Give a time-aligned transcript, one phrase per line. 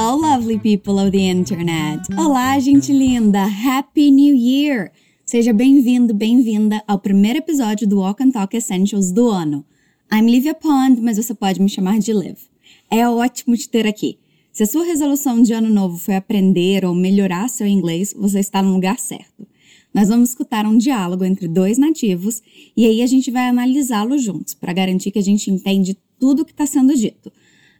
[0.00, 2.06] Hello, lovely people of the internet!
[2.16, 3.44] Olá, gente linda!
[3.44, 4.92] Happy New Year!
[5.26, 9.64] Seja bem-vindo, bem-vinda ao primeiro episódio do Walk and Talk Essentials do ano.
[10.12, 12.36] I'm Livia Pond, mas você pode me chamar de Liv.
[12.88, 14.20] É ótimo te ter aqui.
[14.52, 18.62] Se a sua resolução de ano novo foi aprender ou melhorar seu inglês, você está
[18.62, 19.48] no lugar certo.
[19.92, 22.40] Nós vamos escutar um diálogo entre dois nativos
[22.76, 26.44] e aí a gente vai analisá-lo juntos para garantir que a gente entende tudo o
[26.44, 27.32] que está sendo dito.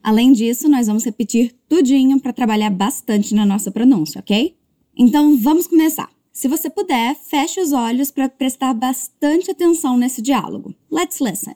[0.02, 4.56] Além disso, nós vamos repetir tudinho para trabalhar bastante na nossa pronúncia, ok?
[4.96, 6.08] Então vamos começar.
[6.32, 10.74] Se você puder, feche os olhos para prestar bastante atenção nesse diálogo.
[10.90, 11.54] Let's listen.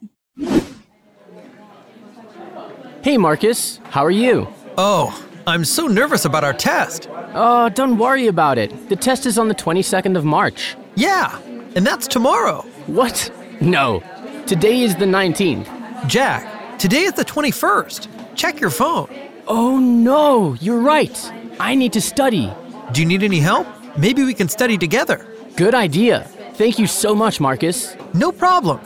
[3.05, 3.81] Hey, Marcus.
[3.95, 4.49] How are you?
[4.77, 5.13] Oh,
[5.47, 7.09] I'm so nervous about our test.
[7.35, 8.73] Oh, don't worry about it.
[8.89, 10.77] The test is on the 22nd of March.
[10.95, 11.39] Yeah,
[11.75, 12.65] and that's tomorrow.
[12.87, 13.31] What?
[13.61, 14.03] No.
[14.47, 15.67] Today is the 19th.
[16.07, 18.09] Jack, today is the 21st.
[18.35, 19.09] Check your phone.
[19.47, 20.55] Oh, no.
[20.61, 21.17] You're right.
[21.61, 22.53] I need to study.
[22.93, 23.67] Do you need any help?
[23.97, 25.27] Maybe we can study together.
[25.57, 26.27] Good idea.
[26.55, 27.97] Thank you so much, Marcus.
[28.15, 28.81] No problem.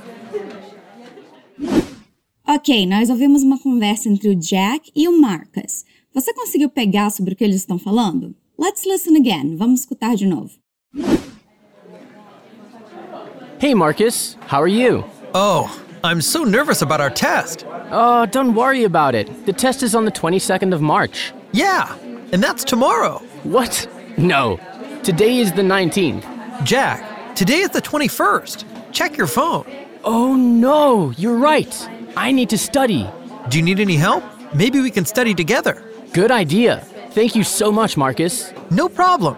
[2.48, 5.85] Ok, nós ouvimos uma conversa entre o Jack e o Marcus.
[6.15, 8.35] Você conseguiu pegar sobre o que eles estão falando?
[8.59, 9.57] Let's listen again.
[9.57, 10.51] Vamos escutar de novo.
[13.59, 14.37] Hey, Marcus.
[14.51, 15.05] How are you?
[15.35, 15.69] Oh,
[16.05, 17.65] I'm so nervous about our test.
[17.91, 19.47] Oh, don't worry about it.
[19.47, 21.33] The test is on the 22nd of March.
[21.53, 21.97] Yeah,
[22.33, 23.19] and that's tomorrow.
[23.45, 23.89] What?
[24.19, 24.59] No.
[25.05, 26.25] Today is the 19th.
[26.64, 28.64] Jack, today is the 21st.
[28.91, 29.64] Check your phone.
[30.03, 31.12] Oh, no.
[31.17, 31.89] You're right.
[32.17, 33.09] I need to study.
[33.51, 34.25] Do you need any help?
[34.53, 35.83] Maybe we can study together.
[36.12, 36.81] Good idea.
[37.11, 38.53] Thank you so much, Marcus.
[38.70, 39.37] No problem.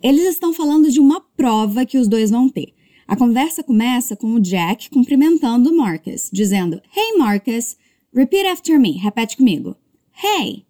[0.00, 2.72] Eles estão falando de uma prova que os dois vão ter.
[3.08, 7.74] A conversa começa com o Jack cumprimentando o Marcus, dizendo: Hey Marcus,
[8.14, 8.98] repeat after me.
[8.98, 9.74] Repete comigo.
[10.22, 10.66] Hey.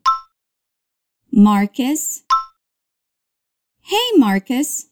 [1.33, 2.23] Marcus.
[3.83, 4.87] Hey Marcus.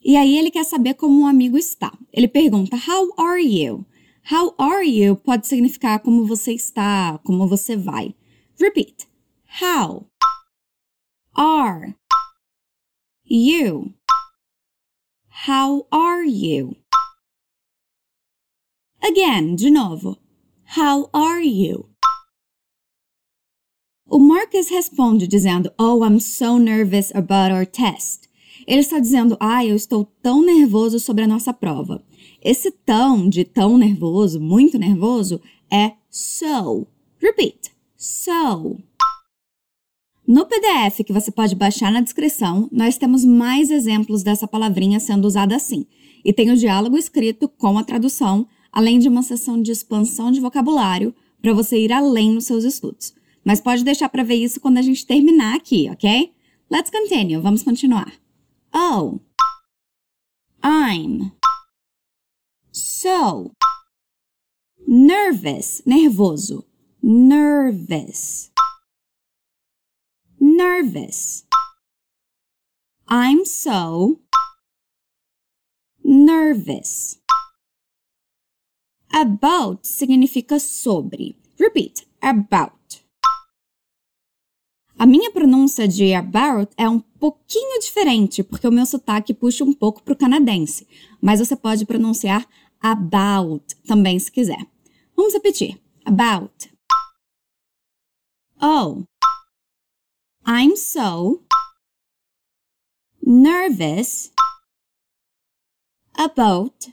[0.00, 1.96] E aí ele quer saber como um amigo está.
[2.12, 3.86] Ele pergunta: How are you?
[4.32, 8.16] How are you pode significar como você está, como você vai.
[8.58, 9.06] Repeat.
[9.62, 10.10] How
[11.36, 11.94] are
[13.24, 13.97] you?
[15.46, 16.74] How are you?
[19.00, 20.16] Again, de novo.
[20.76, 21.90] How are you?
[24.10, 28.28] O Marcus responde dizendo: Oh, I'm so nervous about our test.
[28.66, 32.02] Ele está dizendo: Ah, eu estou tão nervoso sobre a nossa prova.
[32.42, 36.88] Esse tão de tão nervoso, muito nervoso, é so.
[37.20, 37.70] Repeat.
[37.96, 38.76] So.
[40.28, 45.24] No PDF que você pode baixar na descrição, nós temos mais exemplos dessa palavrinha sendo
[45.24, 45.86] usada assim.
[46.22, 50.38] E tem o diálogo escrito com a tradução, além de uma sessão de expansão de
[50.38, 53.14] vocabulário para você ir além nos seus estudos.
[53.42, 56.30] Mas pode deixar para ver isso quando a gente terminar aqui, ok?
[56.70, 57.38] Let's continue.
[57.38, 58.12] Vamos continuar.
[58.74, 59.20] Oh.
[60.62, 61.32] I'm
[62.70, 63.50] so
[64.86, 66.66] nervous, nervoso.
[67.02, 68.50] Nervous.
[70.50, 71.44] Nervous.
[73.06, 74.18] I'm so
[76.02, 77.20] nervous.
[79.12, 81.36] About significa sobre.
[81.60, 82.06] Repeat.
[82.22, 83.04] About.
[84.98, 89.74] A minha pronúncia de about é um pouquinho diferente, porque o meu sotaque puxa um
[89.74, 90.88] pouco para o canadense,
[91.20, 92.46] mas você pode pronunciar
[92.80, 94.66] about também se quiser.
[95.14, 95.78] Vamos repetir.
[96.06, 96.70] About.
[98.62, 99.04] Oh.
[100.50, 101.42] I'm so
[103.20, 104.32] nervous
[106.18, 106.90] about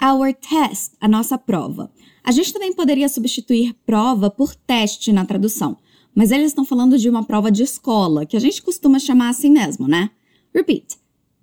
[0.00, 1.92] our test, a nossa prova.
[2.22, 5.76] A gente também poderia substituir prova por teste na tradução,
[6.14, 9.50] mas eles estão falando de uma prova de escola, que a gente costuma chamar assim
[9.50, 10.12] mesmo, né?
[10.54, 10.96] Repeat.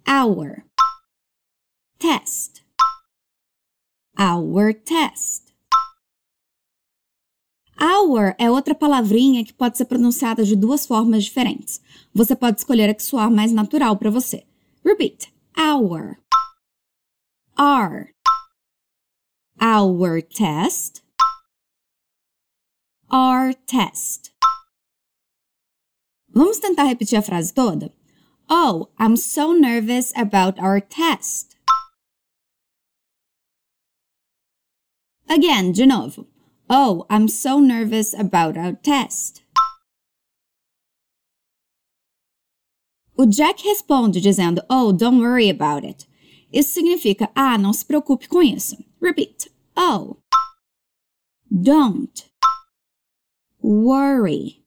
[0.07, 0.63] Our
[1.99, 2.63] test.
[4.17, 5.46] Our test.
[7.79, 11.79] Our é outra palavrinha que pode ser pronunciada de duas formas diferentes.
[12.13, 14.43] Você pode escolher a que soar mais natural para você.
[14.83, 15.31] Repeat.
[15.55, 16.17] Our.
[17.57, 18.09] Our.
[19.61, 21.03] Our test.
[23.11, 24.31] Our test.
[26.29, 27.91] Vamos tentar repetir a frase toda?
[28.49, 31.57] Oh, I'm so nervous about our test.
[35.29, 36.27] Again, de novo.
[36.69, 39.41] Oh, I'm so nervous about our test.
[43.17, 46.07] O Jack responde dizendo, Oh, don't worry about it.
[46.51, 48.77] Isso significa, ah, não se preocupe com isso.
[49.01, 49.49] Repeat.
[49.75, 50.17] Oh.
[51.49, 52.29] Don't
[53.61, 54.63] worry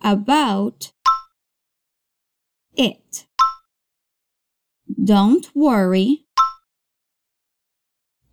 [0.00, 0.92] about
[2.76, 3.26] it.
[5.02, 6.26] Don't worry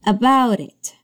[0.06, 0.96] about it.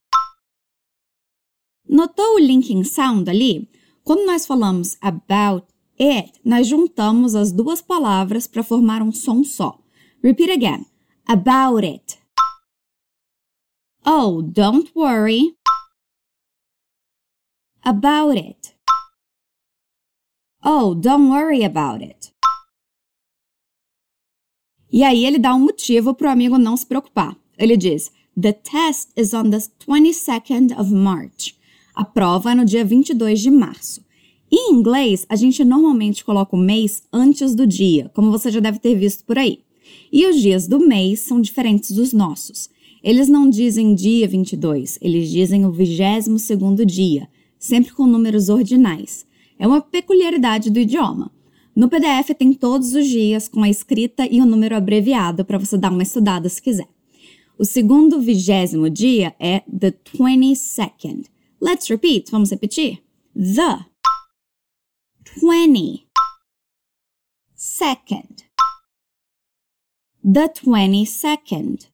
[1.89, 3.67] Notou o linking sound ali?
[4.03, 5.65] Quando nós falamos about
[5.99, 9.79] it, nós juntamos as duas palavras para formar um som só.
[10.23, 10.85] Repeat again.
[11.27, 12.19] About it.
[14.05, 15.57] Oh, don't worry
[17.83, 18.75] about it.
[20.63, 22.31] Oh, don't worry about it.
[24.91, 27.35] E aí ele dá um motivo para o amigo não se preocupar.
[27.57, 31.58] Ele diz: The test is on the 22nd of March.
[31.99, 34.01] A prova é no dia 22 de março.
[34.49, 38.79] Em inglês, a gente normalmente coloca o mês antes do dia, como você já deve
[38.79, 39.59] ter visto por aí.
[40.09, 42.69] E os dias do mês são diferentes dos nossos.
[43.03, 47.27] Eles não dizem dia 22, eles dizem o 22 segundo dia,
[47.59, 49.25] sempre com números ordinais.
[49.59, 51.29] É uma peculiaridade do idioma.
[51.75, 55.77] No PDF tem todos os dias com a escrita e o número abreviado para você
[55.77, 56.87] dar uma estudada se quiser.
[57.57, 61.25] O segundo vigésimo dia é the 22nd.
[61.61, 62.31] Let's repeat.
[62.31, 63.03] Vamos repetir?
[63.35, 63.85] The
[65.41, 66.07] 20
[67.55, 68.45] second.
[70.23, 71.89] The 22nd.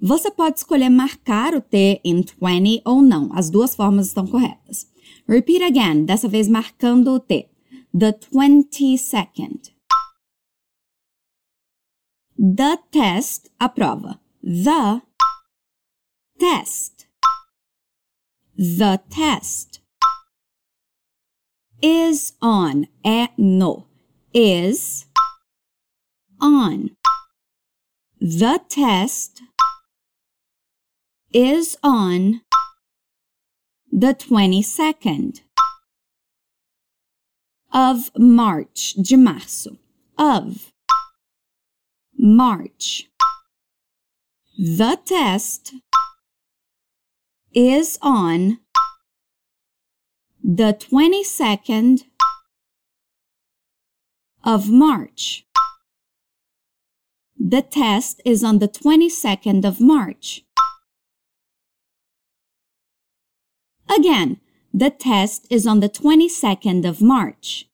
[0.00, 3.30] Você pode escolher marcar o T em 20 ou não.
[3.32, 4.86] As duas formas estão corretas.
[5.26, 7.50] Repeat again, dessa vez marcando o T.
[7.98, 9.72] The 22nd.
[12.38, 14.20] The test, a prova.
[14.42, 15.02] The
[16.38, 16.97] test.
[18.58, 19.78] The test.
[21.80, 23.86] Is on, é no.
[24.34, 25.06] Is
[26.40, 26.90] on.
[28.20, 29.42] The test
[31.32, 32.40] is on
[33.92, 35.42] the 22nd
[37.72, 39.78] of March, de março.
[40.18, 40.72] Of
[42.18, 43.08] March.
[44.58, 45.74] The test
[47.58, 48.60] is on
[50.44, 52.04] the 22nd
[54.44, 55.44] of March.
[57.36, 60.44] The test is on the 22nd of March.
[63.90, 64.36] Again,
[64.72, 67.66] the test is on the 22nd of March.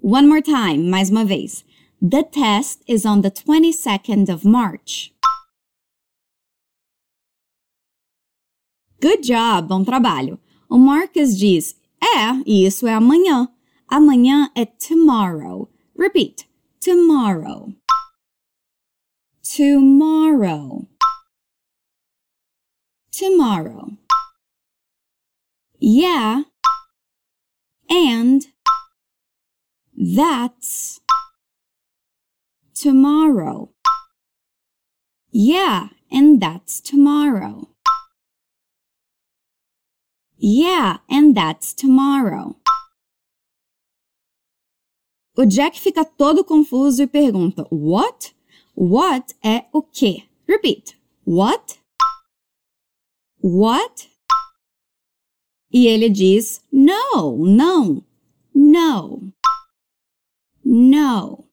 [0.00, 1.64] One more time, mais uma vez.
[2.02, 5.14] The test is on the 22nd of March.
[9.06, 10.36] Good job, bom trabalho.
[10.68, 13.48] O Marcus diz: É, isso é amanhã.
[13.86, 15.70] Amanhã é tomorrow.
[15.96, 16.48] Repeat:
[16.80, 17.72] tomorrow.
[19.44, 20.88] Tomorrow.
[23.12, 23.96] Tomorrow.
[25.80, 26.42] Yeah.
[27.88, 28.42] And
[29.94, 31.00] that's
[32.74, 33.70] tomorrow.
[35.30, 37.68] Yeah, and that's tomorrow.
[40.38, 42.56] Yeah, and that's tomorrow.
[45.34, 48.34] O Jack fica todo confuso e pergunta: What?
[48.74, 50.24] What é o quê?
[50.46, 50.98] Repeat.
[51.26, 51.80] What?
[53.42, 54.10] What?
[55.72, 58.04] E ele diz: No, não,
[58.54, 59.32] no,
[60.62, 61.44] no.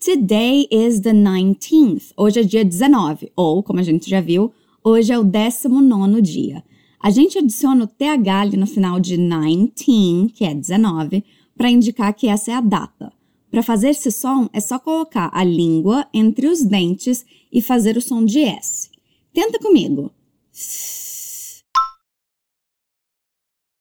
[0.00, 2.12] Today is the 19th.
[2.16, 4.52] Hoje é dia 19, ou, como a gente já viu,
[4.82, 6.64] hoje é o 19 dia.
[7.02, 11.24] A gente adiciona o TH ali no final de 19, que é 19,
[11.56, 13.10] para indicar que essa é a data.
[13.50, 18.02] Para fazer esse som, é só colocar a língua entre os dentes e fazer o
[18.02, 18.90] som de S.
[19.32, 20.12] Tenta comigo.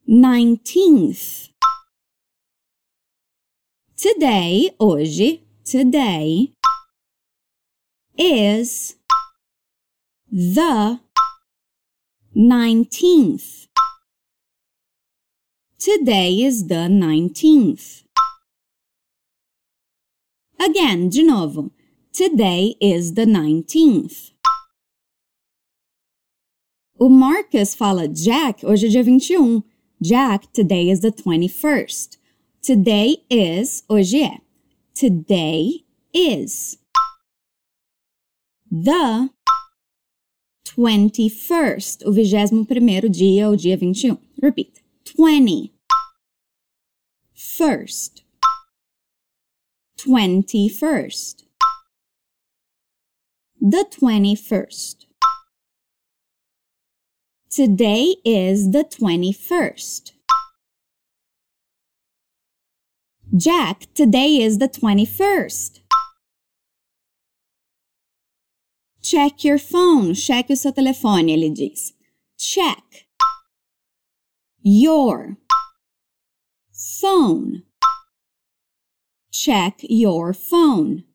[0.08, 1.50] Nineteenth.
[3.98, 6.54] Today, hoje, today
[8.18, 8.98] is
[10.32, 11.00] the
[12.36, 13.68] 19th.
[15.80, 18.04] Today is the 19th.
[20.60, 21.72] Again, de novo.
[22.14, 24.32] Today is the 19th.
[27.00, 29.42] O Marcus fala, Jack, hoje é dia 21.
[29.42, 29.64] Um.
[30.00, 32.18] Jack, today is the 21st.
[32.62, 34.38] Today is, hoje é.
[34.94, 35.84] Today
[36.14, 36.78] is.
[38.70, 39.30] The
[40.80, 43.92] 21st, o 21º dia, o dia um.
[43.92, 44.18] 21.
[44.42, 44.82] Repeat.
[45.04, 45.74] 20.
[47.34, 48.24] First.
[49.98, 51.44] 21st.
[53.60, 55.06] The 21st.
[57.50, 60.14] Today is the 21st.
[63.36, 65.79] Jack, today is the 21st.
[69.10, 70.14] Check your phone.
[70.14, 71.96] Cheque o seu telefone, ele diz.
[72.38, 73.08] Check.
[74.64, 75.36] Your.
[77.02, 77.64] Phone.
[79.32, 81.06] Check your phone.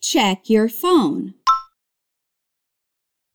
[0.00, 1.34] Check your phone.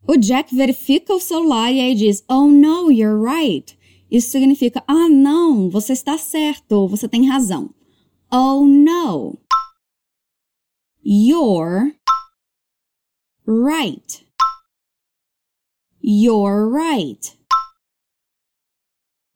[0.07, 3.77] O Jack verifica o celular e aí diz: Oh no, you're right.
[4.09, 7.75] Isso significa: Ah, não, você está certo, você tem razão.
[8.31, 9.37] Oh no.
[11.03, 11.95] You're
[13.47, 14.23] right.
[16.01, 17.33] You're right.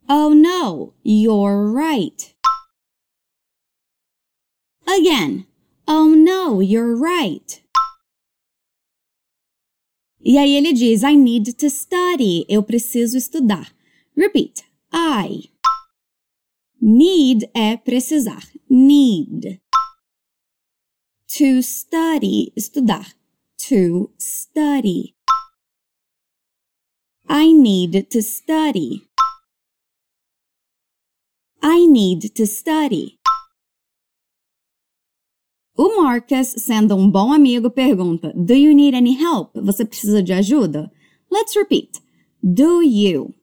[0.07, 2.33] Oh no, you're right.
[4.85, 5.47] Again.
[5.87, 7.61] Oh no, you're right.
[10.23, 12.45] E aí ele diz: I need to study.
[12.47, 13.73] Eu preciso estudar.
[14.15, 14.63] Repeat.
[14.93, 15.49] I.
[16.79, 18.43] Need é precisar.
[18.69, 19.61] Need.
[21.37, 22.51] To study.
[22.55, 23.20] Estudar.
[23.67, 25.15] To study.
[27.29, 29.07] I need to study.
[31.61, 33.19] I need to study.
[35.77, 39.53] O Marcus, sendo um bom amigo, pergunta: Do you need any help?
[39.53, 40.91] Você precisa de ajuda?
[41.29, 42.01] Let's repeat.
[42.43, 43.33] Do you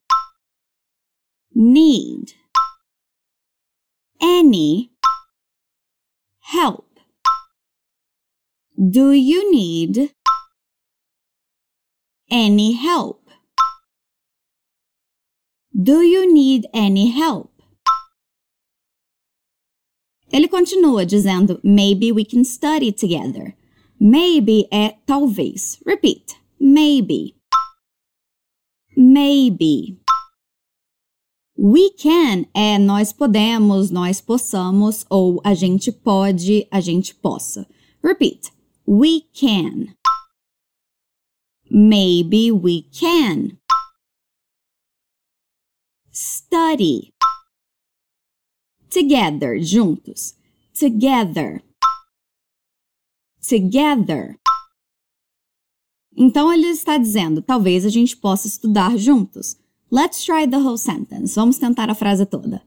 [1.54, 2.34] need
[4.20, 4.90] any
[6.40, 6.87] help?
[8.80, 10.12] Do you need
[12.30, 13.28] any help?
[15.74, 17.50] Do you need any help?
[20.32, 23.56] Ele continua dizendo: Maybe we can study together.
[23.98, 25.82] Maybe é talvez.
[25.84, 26.36] Repeat.
[26.60, 27.34] Maybe.
[28.96, 29.98] Maybe.
[31.56, 37.68] We can é nós podemos, nós possamos, ou a gente pode, a gente possa.
[38.00, 38.56] Repeat.
[38.88, 39.94] We can.
[41.70, 43.58] Maybe we can.
[46.10, 47.12] Study.
[48.88, 50.36] Together, juntos.
[50.72, 51.60] Together.
[53.46, 54.38] Together.
[56.16, 59.58] Então ele está dizendo: talvez a gente possa estudar juntos.
[59.92, 61.34] Let's try the whole sentence.
[61.34, 62.62] Vamos tentar a frase toda.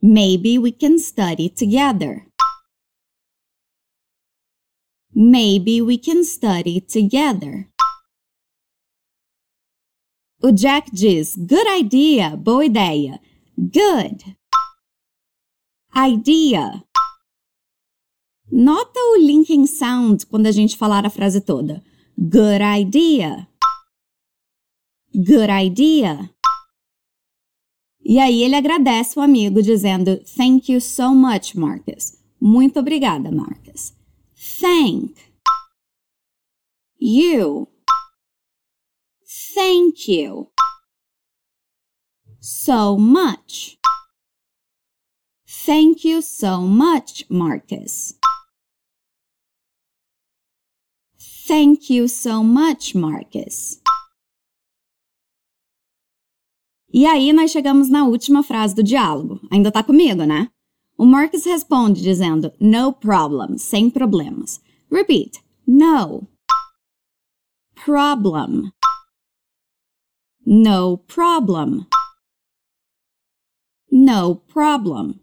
[0.00, 2.32] Maybe we can study together.
[5.14, 7.68] Maybe we can study together.
[10.42, 13.20] O Jack diz: Good idea, boa ideia.
[13.56, 14.36] Good.
[15.94, 16.82] Idea.
[18.50, 21.82] Nota o linking sound quando a gente falar a frase toda.
[22.18, 23.48] Good idea.
[25.14, 26.28] Good idea.
[28.04, 32.18] E aí ele agradece o amigo dizendo Thank you so much, Marcus.
[32.40, 33.63] Muito obrigada, Marcus.
[34.44, 35.32] Thank
[36.98, 37.68] you.
[39.54, 40.50] Thank you.
[42.40, 43.78] So much.
[45.46, 48.14] Thank you so much, Marcus.
[51.18, 53.80] Thank you so much, Marcus.
[56.92, 59.40] E aí nós chegamos na última frase do diálogo.
[59.50, 60.53] Ainda tá comigo, né?
[60.96, 64.60] O Marcus responde dizendo no problem, sem problemas.
[64.90, 65.42] Repeat.
[65.66, 66.28] No.
[67.84, 68.72] Problem.
[70.46, 71.86] No problem.
[73.90, 75.20] No problem.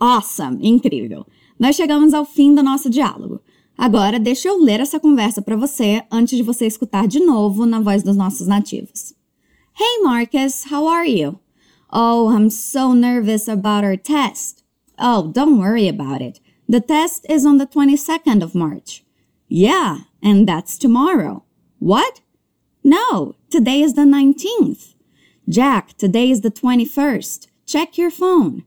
[0.00, 0.58] Awesome!
[0.62, 1.26] Incrível!
[1.58, 3.40] Nós chegamos ao fim do nosso diálogo.
[3.76, 7.80] Agora, deixa eu ler essa conversa para você antes de você escutar de novo na
[7.80, 9.14] voz dos nossos nativos.
[9.78, 11.38] Hey, Marcus, how are you?
[11.90, 14.62] Oh, I'm so nervous about our test.
[14.98, 16.40] Oh, don't worry about it.
[16.68, 19.04] The test is on the 22nd of March.
[19.48, 21.44] Yeah, and that's tomorrow.
[21.78, 22.20] What?
[22.84, 24.94] No, today is the 19th.
[25.48, 27.46] Jack, today is the 21st.
[27.64, 28.64] Check your phone.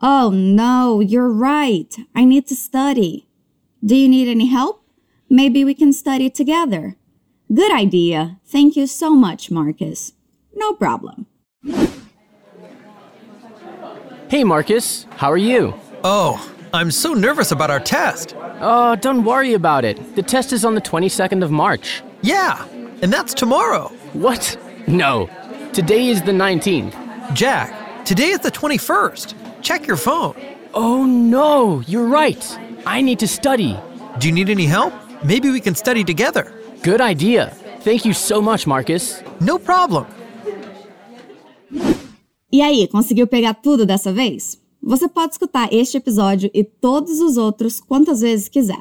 [0.00, 1.96] Oh no, you're right.
[2.14, 3.26] I need to study.
[3.84, 4.84] Do you need any help?
[5.28, 6.96] Maybe we can study together.
[7.52, 8.38] Good idea.
[8.44, 10.12] Thank you so much, Marcus.
[10.54, 11.26] No problem.
[14.28, 15.06] Hey, Marcus.
[15.10, 15.72] How are you?
[16.02, 18.34] Oh, I'm so nervous about our test.
[18.60, 20.16] Oh, don't worry about it.
[20.16, 22.02] The test is on the 22nd of March.
[22.22, 22.66] Yeah,
[23.02, 23.88] and that's tomorrow.
[24.14, 24.58] What?
[24.88, 25.30] No.
[25.72, 26.92] Today is the 19th.
[27.34, 29.62] Jack, today is the 21st.
[29.62, 30.34] Check your phone.
[30.74, 32.58] Oh no, you're right.
[32.84, 33.78] I need to study.
[34.18, 34.92] Do you need any help?
[35.24, 36.52] Maybe we can study together.
[36.82, 37.50] Good idea.
[37.80, 39.22] Thank you so much, Marcus.
[39.38, 40.06] No problem.
[42.52, 44.60] E aí, conseguiu pegar tudo dessa vez?
[44.82, 48.80] Você pode escutar este episódio e todos os outros quantas vezes quiser.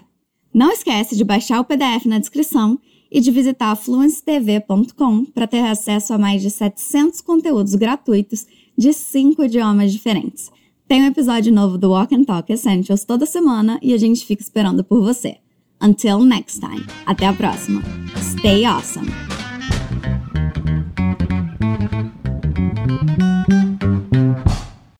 [0.54, 2.80] Não esquece de baixar o PDF na descrição
[3.12, 8.46] e de visitar fluencetv.com para ter acesso a mais de 700 conteúdos gratuitos
[8.78, 10.52] de cinco idiomas diferentes.
[10.88, 14.44] Tem um episódio novo do Walk and Talk Essentials toda semana e a gente fica
[14.44, 15.38] esperando por você.
[15.82, 16.86] Until next time.
[17.06, 17.82] Até a próxima.
[18.22, 19.35] Stay awesome.